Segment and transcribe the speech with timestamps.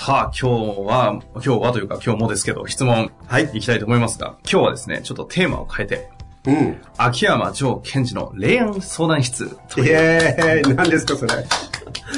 [0.00, 6.10] さあ、今日は、今日はというか今日もですけど、質問、はいいきたいと思いますが、今日はですね、ちょっとテーマを変えて、
[6.46, 6.80] うん。
[6.96, 11.44] 秋山城賢治の恋愛相談室とイいう、エーイ何ですかそれ。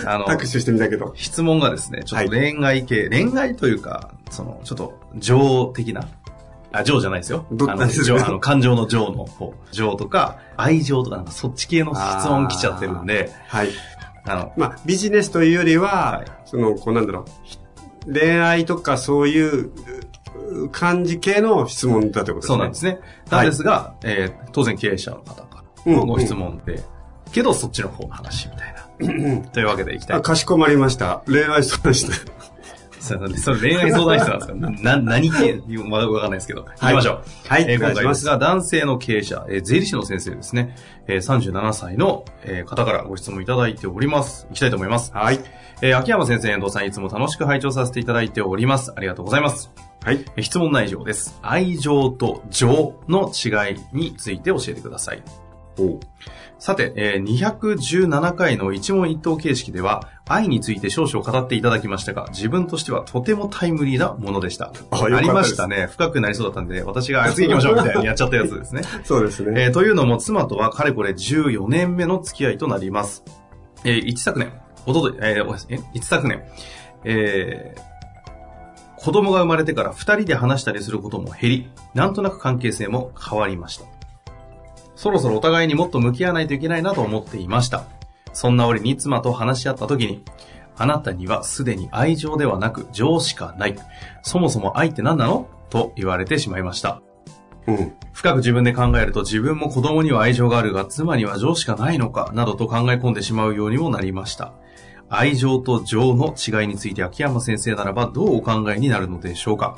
[0.07, 1.13] あの、拍手してみたけど。
[1.17, 6.07] 質問がですね、ちょっとはい恋愛系、恋愛というか、その、ちょっと、情的な、
[6.71, 7.47] あ、情じゃないですよ。
[7.49, 8.05] あの、ど何ですか？
[8.05, 13.71] 情、あの、感情の情の方、情とか、愛情とか、なんかそっち系の質問来ちゃってるんで、はい。
[14.27, 17.25] あの、まあ、ビジネスというよりは、はいその、こうなんだろう。
[18.07, 19.71] 恋愛とかそういう
[20.51, 22.47] う感じ系の質問だということですね。
[22.49, 22.99] そうなんですね。
[23.31, 26.83] なんですが、えー当然経営者の方からのご質問で、
[27.33, 28.81] けどそっちの方の話みたいな。
[29.51, 30.21] というわけでいきたいあ、。
[30.21, 31.23] かしこまりました。
[31.27, 32.11] 恋愛相談室。
[33.01, 35.63] それそれ恋愛相談室なんですかな、な何系？
[35.89, 36.67] まだわかんないですけど。
[36.81, 37.23] 行きましょう。
[37.49, 40.77] はいえー今回ですすが、男性の経営者、えー税理士の先生ですね。
[41.07, 44.47] えー37歳の、えー方からご質問いただいております。
[44.51, 45.13] いきたいと思います。
[45.15, 45.39] はい。
[45.83, 48.93] えー秋山先生、遠藤さん、いつも楽しく拝聴させていただいております。
[48.97, 49.71] ありがとうございます。
[50.05, 50.25] はい。
[50.37, 51.39] えー質問内容です。
[51.43, 55.23] 愛情と情の違いについて教えてください。
[55.79, 56.01] おう
[56.59, 64.73] さて、えー217回の一問一答形式では、愛について少々語っていただきましたが、自分としてはとてもタイムリーなものでした。
[64.91, 65.87] ありましたね。
[65.91, 68.83] 深くなりそうだったんで、私が次行きましょうみたいに やっちゃったやつですね。
[69.05, 69.63] そうですね。
[69.65, 73.25] えーというのも、妻とはかれこれ14年目の付き合いとなります。
[73.85, 74.53] えー一昨年、
[74.87, 76.43] おととい、えーおえ一昨年、
[77.05, 77.91] えー
[79.03, 83.87] 子供が生まれてから二人で話したりすることも減り、なんとなく関係性も変わりました。
[84.95, 87.85] そろそろお互いにもっと向き合わないといけないなと思っていました。
[88.35, 90.23] そんな折に妻と話し合った時に、
[90.77, 93.79] あなたにはすでに愛情ではなく情しかない。
[94.23, 95.49] そもそも愛って何なの？
[95.71, 97.01] と言われてしまいました。
[97.67, 97.95] うん。
[98.13, 102.33] 深く自分で考えると自分も子供には愛情があるが妻には情しかないのか？
[102.35, 104.53] などと考え込んでしまうようにもなりました。
[105.11, 109.77] 愛情と情の違いについて秋山先生ならばどうお考えになるのでしょうか？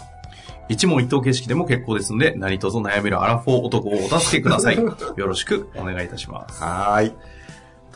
[0.68, 4.76] 一問一答形式でも結構ですので何卒悩めるアラフォー男をお助けください。
[4.78, 6.62] よろしくお願いいたします。
[6.62, 7.12] はーい。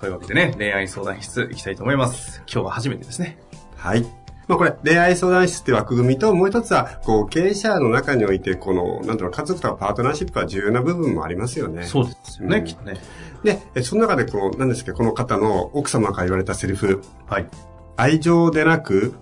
[0.00, 2.42] というわけでね、恋愛相談室行きたいと思います。
[2.52, 3.38] 今日は初めてですね。
[3.76, 4.04] はい。
[4.48, 11.84] まあこれ、恋愛相談室って枠組みと、もう一つは、こう、経営者の中において、この、なんだろう、家族とかパートナーシップは重要な部分もありますよね。
[11.84, 13.00] そうですよね、うんきっとね。
[13.42, 17.48] で、えその中で、この、なんですか、この方の奥様から言われたセリフ、はい。
[17.96, 19.14] 愛情でなく、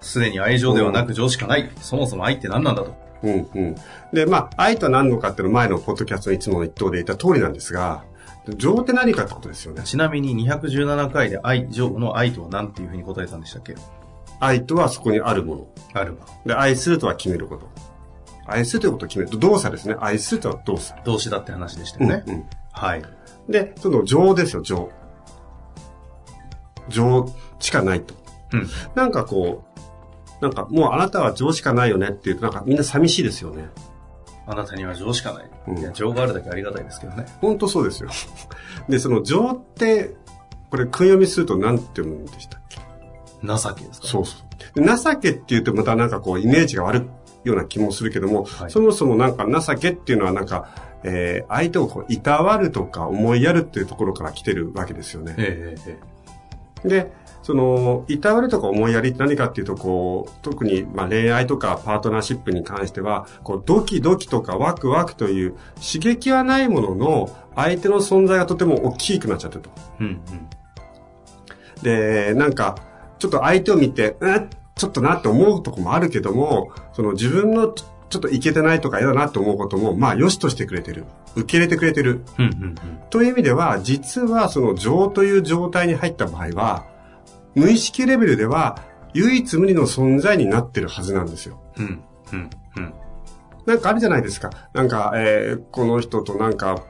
[0.00, 1.68] すでに愛情ではなく情しかない。
[1.80, 2.94] そもそも愛って何なんだと。
[3.22, 3.74] うんうん。
[4.12, 8.04] で、まあ、愛とは何のかっていうのは前のポッドキャストのいつもの一答で言った通りなんですが、
[8.56, 9.82] 情って何かってことですよね。
[9.84, 13.74] ちなみに217回で愛情の愛とは何ていうふうに答えたんでしたっけ？
[14.40, 15.68] 愛とはそこにあるもの。
[15.92, 16.26] あるわ。
[16.44, 17.68] で、愛するとは決めること。
[18.46, 19.94] 愛するということを決めると動作ですね？
[20.00, 21.00] 愛するとは動作。
[21.04, 22.24] 動詞だって話でしたよね。
[22.26, 23.02] うんうんはい。
[23.48, 24.90] で、その情ですよ、情。
[26.88, 28.14] 情しかないと。
[28.52, 28.68] うん。
[28.94, 29.64] なんかこ
[30.40, 33.68] う、なんかもうあなたは情しかないよねっていうとなんかみんな寂しいですよね。
[34.46, 35.50] あなたには情しかない。
[35.68, 37.26] うんいや、情があるだけありがたいですけどね。
[37.40, 38.10] 本当そうですよ。
[38.88, 40.16] で、その情って、
[40.70, 42.59] これ、訓読みすると何て読むんでした
[43.42, 44.06] 情けですか？
[44.08, 44.36] そうそ
[44.76, 44.80] う。
[44.80, 47.06] で情けっていうとまたなんかこう、イメージが悪
[47.44, 50.68] いような気もするけども、はいそもそもなんか情けっていうのはなんか、
[51.02, 55.34] えー、相手をこう、いたわるとか思いやるっていうところから来てるわけですよね。
[55.38, 55.98] えええ
[56.84, 69.70] えで、その、いたわるとか思いやりって何かっていうと、こう、特に、まあ、恋愛とかパートナーシップに関しては、こう、ドキドキとかワクワクという刺激はないものの、相手の存在がとても大きくなっちゃってると。
[69.76, 70.22] えうんうん。
[71.82, 72.76] で、なんか、
[73.20, 81.04] ちょっと相手を見て、うん、ちょっとなって思うとこもあるけども、その自分のちょっといけてないとか嫌だなって思うことも、まあ、良しとしてくれてる。
[81.36, 82.24] 受け入れてくれてる。
[82.38, 82.74] うんうん
[83.10, 86.86] という意味では、実はその情という状態に入った場合は、
[87.54, 88.78] 無意識レベルでは
[89.14, 91.60] 唯一無二の存在になってるはずなんですよ。
[91.76, 92.02] うん。
[92.32, 92.50] うん。
[92.76, 92.82] うん。
[92.84, 92.94] うん。
[93.66, 94.50] なんかあるじゃないですか。
[94.72, 96.82] なんか、えーこの人となんか、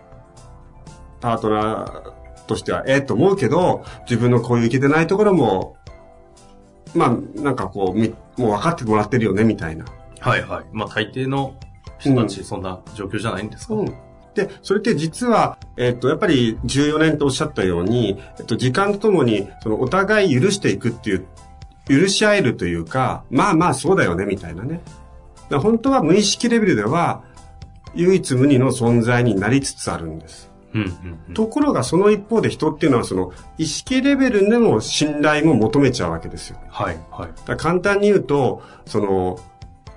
[1.20, 5.76] パートナーとしては、ええと思うけど、自分のこういういけてないところも、
[6.94, 9.84] まあ、なんかこう、みもう分かってもらってるよね、みたいな。
[10.20, 10.64] はいはい。
[10.72, 11.54] まあ大抵の
[11.98, 13.86] 人たち、そんな状況じゃないんですか、うん。
[14.34, 21.26] で、それって実は、えっ、と、やっぱり14年とおっしゃったように、えっと、時間とともに、そのお互い許していくっていう、
[21.88, 24.80] 許し合えるというか、まあまあそうだよね、みたいなね。
[25.50, 27.22] 本当は無意識レベルでは、
[27.94, 30.49] 唯一無二の存在になりつつあるんです。
[31.34, 36.58] ところがその一方で人っていうのはその意識レベルでの信頼も求めちゃうわけですよ。
[36.68, 37.56] はいはい。
[37.56, 39.38] 簡単に言うと、その、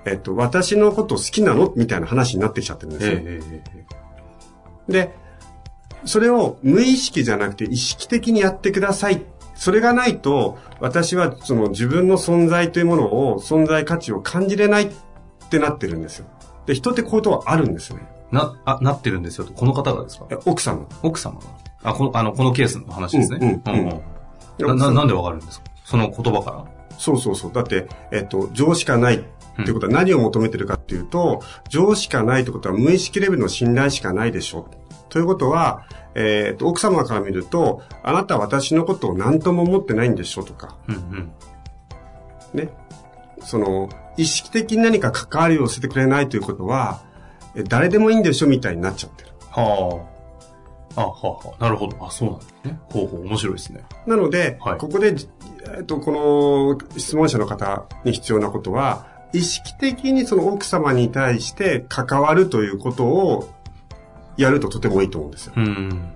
[0.04, 1.72] えっと、私のこと好きなの？
[1.76, 3.12] みたいな話になってきちゃってるんですよ。
[3.12, 3.84] えええええ
[4.88, 5.14] えで、
[6.04, 9.22] それを無意識じゃなくて意識的にやってください。
[9.54, 14.90] それがないと、私はその自分の存在というものを、存在価値を感じれないっ
[15.48, 16.26] てなってるんですよ。
[16.66, 18.00] で、人ってこういうことはあるんですね。
[18.30, 19.52] な、あ、なってるんですよと。
[19.52, 20.26] この方がですか？
[20.30, 20.86] え奥様。
[21.02, 21.46] 奥様が
[21.82, 23.62] あ、この、あの、このケースの話ですね。
[23.66, 24.00] うんうんうんうん
[24.56, 25.66] な、ななんでわかるんですか？
[25.84, 26.64] その言葉から。
[26.96, 27.52] そうそうそう。
[27.52, 29.20] だって、えっと、情しかないっ
[29.56, 34.68] ていうことは何を求めてるかっていうと、情しかないってことは無意識レベルの信頼しかないでしょ。
[35.08, 41.32] ということは、えっと、奥様から見ると、あなたは私のことを何とも思ってないんでしょとか、うんうん。
[42.54, 42.70] ね。
[43.40, 47.02] その、意識的に何か関わりを捨ててくれないということは、
[47.56, 49.30] え誰でもいいんでしょみたいになっちゃってる。
[49.50, 50.00] は
[50.96, 51.00] あ。
[51.00, 51.64] あ、はあ、はあ。
[51.64, 51.96] なるほど。
[52.04, 52.80] あ、そうなんですね。
[52.90, 53.84] ほうほう、面白いですね。
[54.06, 55.14] なので、はいここで、
[55.76, 63.50] えっと、この質問者の方に必要なことは、意識的にその奥様に対して関わるということを
[64.36, 65.54] やるととてもいいと思うんですよ。
[65.56, 66.14] うん。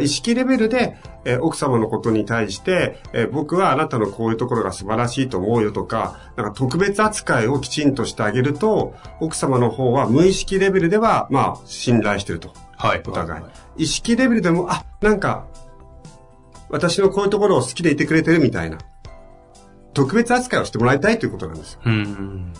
[0.00, 12.52] 意識レベルで、えー奥様のことに対して、えー僕はあなたのこういうところが素晴らしいと思うよとか、なんか特別扱いをきちんとしてあげると、奥様の方は無意識レベルでは、まあ、信頼してると。
[12.76, 13.02] はい。
[13.06, 15.46] お互いはは意識レベルでも、あ、なんか、
[16.68, 18.78] 私のこういうところを好きでいてくれてるみたいな。
[19.94, 21.80] 特別扱いをしてもらいたいということなんですよ。
[21.84, 22.52] うん。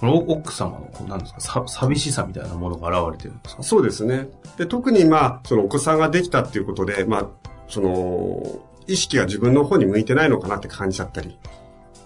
[0.00, 3.62] この奥様の、こうなんですか、さ、寂しさみたいなものが現れてるんですか？
[3.62, 4.28] そうですね。
[4.56, 7.26] で、特にまあ、そのお子さんができたっていうことで、まあ、
[7.68, 11.38] その、意識が自分の方に向いてないのかなって感じちゃったり。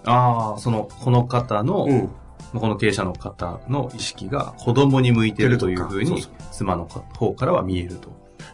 [0.05, 2.09] ああ、その、この方の、うん。
[2.53, 8.09] この経営者の方の意識が子供に向いてるというふうに妻の方からは見えると。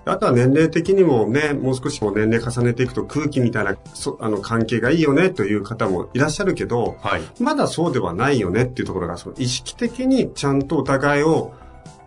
[0.06, 7.22] あとは年齢的にもね、もう少しこう年齢重ねていくと空気みたいな、そあの関係がいいよねという方もいらっしゃるけど、はい。
[7.40, 11.54] まだそうではないよねっていうところが、その意識的にちゃんとお互いを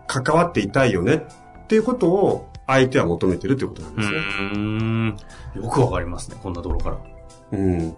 [0.07, 1.25] 関わっていたいよね
[1.63, 4.17] っていうことを相手は求めてるということなんうですね。
[4.17, 5.17] ーん。
[5.55, 6.97] よくわかりますね、こんなところから。
[7.51, 7.95] うん。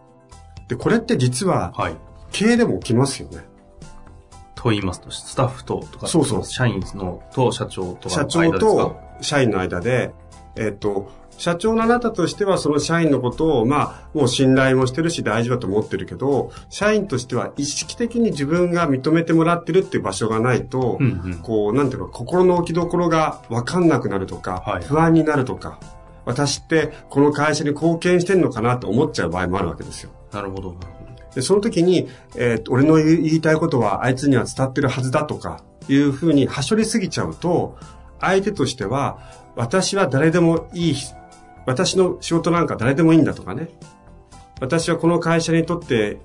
[0.68, 1.96] で、これって実ははい。
[2.32, 3.38] 経営でも起きますよね。
[4.66, 10.12] と言いますと、スタッフと、とか、そうそう社員のと社長とか社長と社員の間で、
[10.56, 21.40] えっと、社長のあなたとしてはその社員のことを、まあ、もう信頼もしてるし大丈夫だと思ってるけど、社員としては意識的に自分が認めてもらってるっていう場所がないと、うんうん。
[21.44, 25.80] こう、なんていうの、心の置きどころがわかんなくなるとか、はい不安になるとか、
[26.26, 30.10] 私ってこの会社に貢献してんのかなと思っちゃう場合もあるわけですよ。
[30.32, 30.76] なるほど。
[31.36, 37.78] で、その時に、えーと俺の言いたいことはあいつには伝わってるはずだとか、いうふうにはしょりすぎちゃうと、
[38.20, 39.20] 相手としては、
[39.56, 40.96] 私は誰でもいい、
[41.66, 43.70] 私の仕事なんか誰でもいいんだとかね。
[44.62, 46.18] 私はこの会社にとって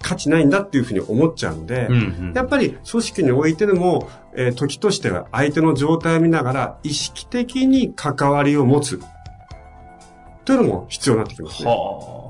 [0.00, 1.96] 価値ないんだっていうふうに思っちゃうので、うんう
[2.30, 2.32] ん。
[2.34, 9.00] やっぱり組織においてでも、えー時としては相手の状態を見ながら意識的に関わりを持つ。
[10.44, 11.70] というのも必要になってきますね。
[11.70, 12.23] はあ。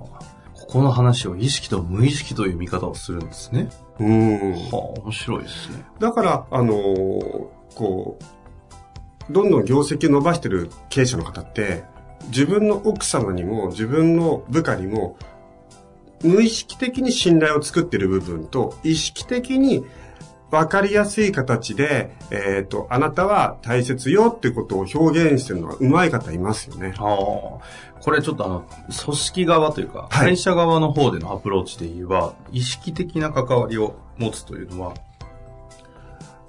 [0.75, 3.69] ここの話を意識と無意識という見方をするんですね。
[4.00, 4.54] うん。
[4.54, 5.85] はあ、面白いですね。
[6.00, 7.21] だから、あのー
[7.76, 8.19] こ
[9.31, 11.85] う、どんどん業績を伸ばしてる経営者の方って、
[12.26, 15.16] 自分の奥様にも自分の部下にも、
[16.25, 19.85] 無意識的に信頼を作ってる部分と、意識的に
[20.54, 24.99] 分かりやすい形で、えっ、と、あなたは大切よっていうことを表
[25.32, 26.94] 現してるのが上手い方いますよね。
[26.96, 27.94] はあ。
[28.00, 28.66] これちょっとあの、
[29.04, 34.94] 組織側というか、はい会社側の方でのアプローチで言えば、意識的な関わりを持つというのは、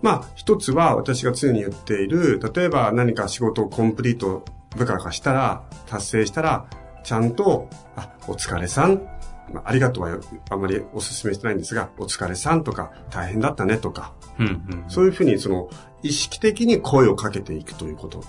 [0.01, 4.45] まあ、一つは私が常に言っている、例えば何か仕事をコンプリート
[4.75, 6.67] 部下がしたら、達成したら、
[7.03, 9.14] ちゃんと、あ、お疲れさん。
[9.53, 14.83] まあ、ありがとうはあまりお勧めしてないんですが、お疲れさんとか、大変だったねとか、うんうん。
[14.87, 15.69] そういうふうにその、
[16.03, 18.23] 意識的に声をかけていくということ。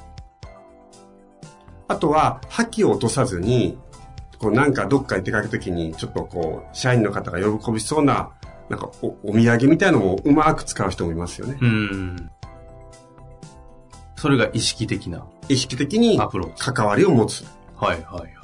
[1.89, 3.79] あとは、覇気を落とさずに、
[4.39, 8.31] こうなんかどっかに出かけるときに、ちょっとこう、社員の方が喜びそうな、
[8.69, 11.57] なんかおお土産みたいのもうまく使う人もいますよね。
[11.61, 12.31] うん。
[14.17, 16.19] それが意識的な意識的に。
[16.59, 17.45] 関わりを持つ。
[17.77, 18.36] はいはいはい。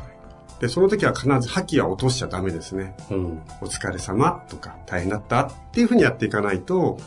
[0.63, 2.95] で、その時は必ず覇気は落としちゃダメですね。
[3.11, 3.43] うん。
[3.61, 6.99] お疲れ様とか大変だったっていうふうにやっていかないと、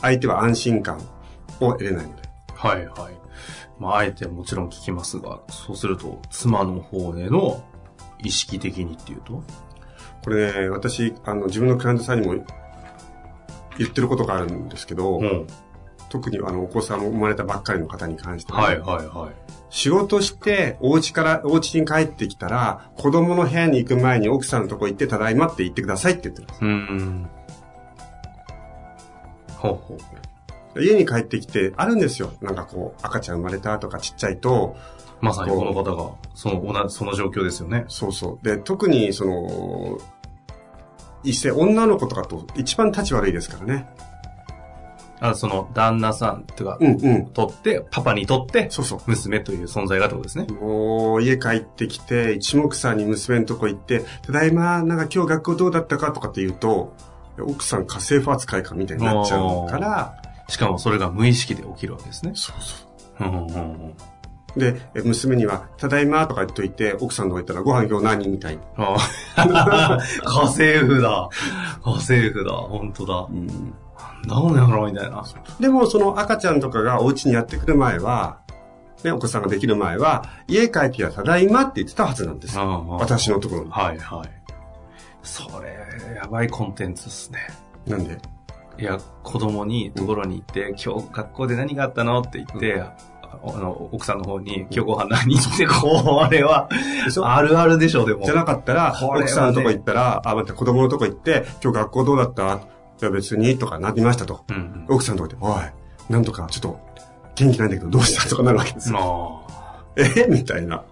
[0.00, 0.96] 相手は安心感
[1.60, 2.22] を得れないので。
[2.54, 3.14] はいはい。
[3.78, 7.62] まあ、あえてもちろん聞きますが、そうすると、妻の方への
[8.18, 9.44] 意識的にっていうと？
[10.24, 12.46] これね、私、あの、自分のクライアントさんにも
[13.76, 15.46] 言ってることがあるんですけど、ん。
[16.12, 19.32] 特にあの、お子さんも生まれたばっかりの方に関しては、はいはいはい。
[19.70, 26.60] 仕事して、お家から、お家に帰ってきたら、子供の部屋に行く前に奥さんのとこ行って、ただいまって言ってくださいって言ってるんです。
[26.60, 27.30] うーん。
[29.56, 29.98] ほうほう
[30.74, 32.30] ほ家に帰ってきて、あるんですよ。
[32.42, 34.76] なんかこう、赤ちゃん生まれたとかちっちゃいと、
[35.22, 35.24] う。
[35.24, 37.86] まさにこの方が、その、その状況ですよね。
[37.88, 38.44] そうそう。
[38.44, 39.98] で、特にその、
[41.24, 43.88] 一世、女の子とかと一番立ち悪いですからね。
[45.24, 47.26] あその、旦那さんとか、うんうん。
[47.26, 49.00] とって、パパにとって、そうそう。
[49.06, 50.46] 娘という存在がってことですね？
[50.60, 56.10] もう、家帰ってきて、一目散に娘のとこ行って、ただいま、なんか今日学校どうだったか？
[56.10, 56.96] とかって言うと、
[57.40, 62.32] 奥さん家政婦扱いかみたいになっちゃうから、しかもそれが無意識で起きるわけですね。
[62.34, 63.94] そうそうんうんうん
[64.56, 64.58] う。
[64.60, 68.28] で、え娘には、ただいまとか言っといて、奥さんのとこ行ったら、ご飯今日何？
[68.28, 68.62] みたいな。
[68.76, 68.96] あ
[69.36, 71.28] あ 家政婦だ。
[71.84, 72.52] 家政婦だ。
[72.52, 73.28] 本当だ。
[73.98, 75.24] なんだろうやろみたいな。
[75.60, 78.38] でも、その赤ちゃんとかがお家にやってくる前は、
[79.04, 82.86] ね、お子さんができる前は、家帰ってきただいまって言ってたはずなんですよ。
[83.00, 83.70] 私のところに。
[83.70, 84.28] はいはい。
[85.22, 85.76] それ、
[86.14, 87.38] やばいコンテンツですね。
[87.86, 88.18] なんで？
[88.78, 92.94] いや、子供に、ところに行って、今日学校で何があったのって言って、あ
[93.42, 95.34] の、奥さんの方に、今日ご飯何？
[95.36, 96.68] って、これは、
[97.24, 98.24] あるあるでしょ、でも。
[98.24, 102.60] じゃなかったら、奥さんのとこ行ったら、あ、また子供のとこ行って、今日学校どうだった？
[103.02, 104.44] いや別に、とかなりましたと。
[104.48, 104.94] うんうん。
[104.94, 106.80] 奥さんのとこ行って、おい、なんとかちょっと、
[107.34, 108.28] 元気ないんだけどどうした？
[108.28, 109.44] とかなるわけですよ。
[109.46, 110.26] まえ？
[110.28, 110.84] みたいな。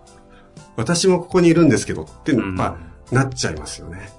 [0.76, 2.78] 私もここにいるんですけど、って、うんま
[3.12, 4.10] あ、なっちゃいますよね。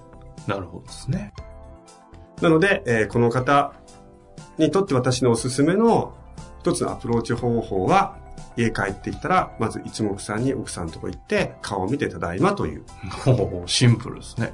[0.48, 1.33] あ、なるほどですね。
[2.41, 3.74] なので、えーこの方
[4.57, 6.13] にとって私のおすすめの
[6.62, 8.17] 一つのアプローチ方法は、
[8.55, 12.83] 家帰ってきたら、まず一目散に奥さんのとこ行って、顔を見てただいまという。
[13.25, 14.53] ほうほうシンプルですね。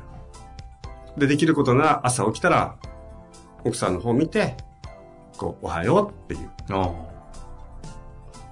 [1.18, 2.78] で、できることなら朝起きたら、
[3.64, 4.56] 奥さんの方を見て、
[5.38, 6.50] こう、おはようっていう。
[6.70, 6.94] あ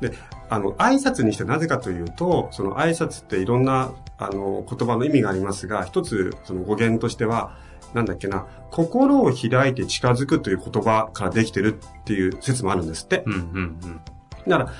[0.01, 0.11] で、
[0.49, 7.57] あの、挨拶にしてなぜかというと、その挨拶っていろんな、あの、言葉の意味がありますが、一つ、その語源としては、
[7.93, 13.23] なんだっけな、心を開いて近づくという言葉からできてるっていう説もあるんですって。
[13.25, 13.39] うんうんう
[13.87, 14.01] ん。
[14.47, 14.73] だから、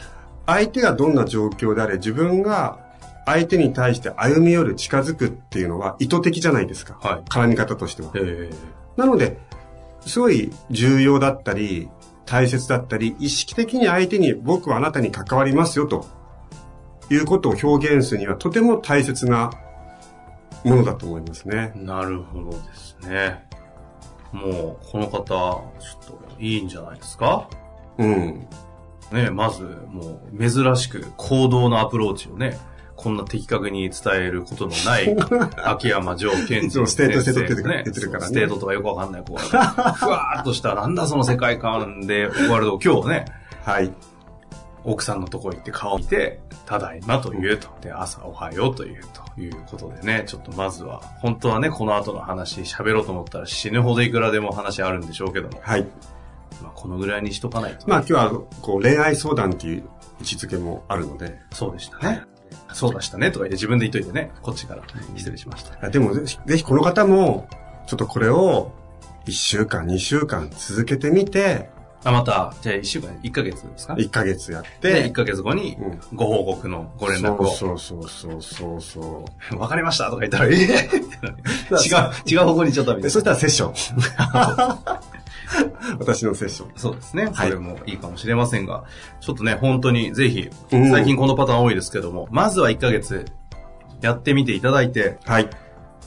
[0.46, 2.80] 相手がどんな状況であれ、自分が
[3.26, 6.98] 相手に対して歩み寄る、近づくっていうのは意図的じゃないですか。
[7.02, 7.22] はい。
[7.22, 8.12] 絡み方としては。
[8.16, 9.38] ええなので、
[10.06, 11.90] すごい重要だったり、
[12.26, 16.08] 大切だったり、意識的に相手に僕はあなたに関わりますよと
[17.12, 19.52] いうことを表現するにはとても大切な
[20.64, 21.72] ものだと思いますね。
[21.76, 23.46] なるほどですね。
[24.32, 27.48] もう、この方、ちょっといいんじゃないですか？
[27.98, 28.48] うん。
[29.12, 32.58] ね、まず、もう、珍しく行動のアプローチをね、
[32.96, 35.16] こんな的確に伝えることのない、
[35.64, 39.42] 秋山ジョー賢司いつもステートステートって言ってるからねステートとかよくわかんない子が、
[39.94, 43.26] ふわーっとした、なんだその世界観で終わると、今日ね、
[43.64, 43.92] はい。
[44.86, 47.68] 奥さんのとこ行って顔を見て、ただいまと言うと。
[47.82, 48.98] で、朝おはようと言う
[49.36, 55.88] ということでね、ちょっとまずは、本当はね、この後の話喋ろうと思ったら死ぬほどいくらでも話あるんでしょうけども、はい。
[56.62, 57.90] まあ、このぐらいにしとかないと。
[57.90, 58.30] まあ今日は
[58.62, 59.84] こう恋愛相談っていう
[60.20, 62.22] 位置づけもあるので、そうでしたね。
[62.74, 64.84] そうでしたねとか言って自分で言っといてね、こっちから。
[65.16, 65.78] 失礼しました。
[65.86, 67.48] あでもぜひぜひこの方も、
[67.88, 68.72] ちょっとこれを
[69.26, 71.70] 1週間、2週間続けてみて、
[72.04, 76.00] あ、また、じゃあ1週間、1ヶ月ですか？1ヶ月やっで、1て、ヶ月後にうん。
[76.14, 79.58] ご報告のご連絡を、そうそうそうそうそう。
[79.58, 80.56] わかりましたとか言ったら、ええ？
[81.74, 83.02] 違う、違う方向に行っちゃったみたいな。
[83.02, 83.74] でそしたらセッション。
[86.00, 86.72] 私のセッション。
[86.76, 87.26] そうですね。
[87.26, 88.86] はいそれもいいかもしれませんが、
[89.20, 93.26] ちょっとね、本当にぜひ、うん最近このパターン多いですけども、まずは1ヶ月
[94.02, 95.50] やってみていただいて、はい。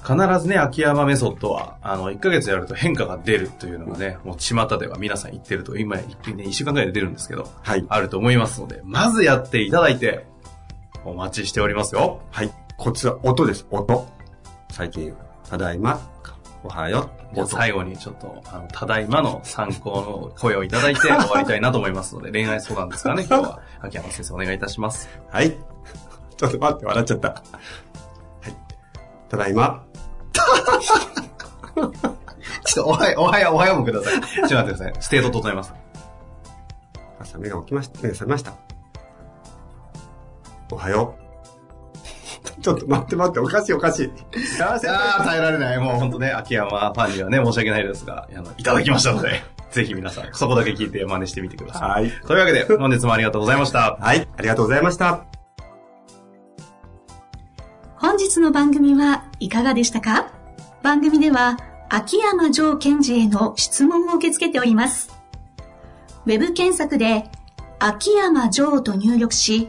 [0.05, 7.85] 必ずね、秋山メソッドは、あの、1ヶ月やると変化が出るというのがね、もう巷では皆さん言ってると、今、1, ね、1週間ぐらいで出るんですけど、はい。
[7.89, 10.25] あると思いますので、まずやっていただいて、
[11.05, 12.21] お待ちしておりますよ。
[12.31, 12.51] はい。
[12.77, 13.67] コツは音です。
[13.71, 14.07] 音。
[14.71, 15.15] 最近、
[15.49, 16.01] ただいま、
[16.69, 17.35] おはよう。
[17.35, 17.57] じゃあ音。
[17.57, 25.09] 最後にちょっと、あの、ただいまの参考の声をいただいて 終わりたいなと思いますので、恋愛相談ですからね、 今日は、秋山先生お願いいたします。
[25.31, 25.57] はい。
[26.37, 27.29] ちょっと待って、笑っちゃった。
[27.29, 27.43] はい。
[29.31, 29.83] ただいま。
[32.65, 34.13] ちょっと、おはよう、おはよう、おはようもください。
[34.13, 34.95] ちょっと待ってください。
[35.01, 35.73] ステート整えます。
[37.19, 38.01] 朝目が起きました。
[38.03, 38.53] 目が覚めました。
[40.71, 41.28] おはよう。
[42.61, 44.11] ちょっと待って待って、おかしいおかしい。
[44.61, 45.79] ああ、耐えられない。
[45.79, 51.91] もう本当ね、秋山ファンにはね、申し訳ないですが、あの、いただきましたので、 ぜひ皆さん、そこだけ聞いて真似してみてください。
[51.91, 52.11] はい。
[52.27, 53.97] というわけで、 本日もありがとうございました。
[54.01, 54.27] はい。
[54.37, 55.21] ありがとうございました。
[57.97, 60.31] 本日の番組はいかがでしたか？
[60.83, 61.57] 番組では、
[61.91, 65.11] 秋山城賢治への質問を受け付けております。
[66.27, 67.31] ウェブ検索で、
[67.79, 69.69] 秋山城と入力し、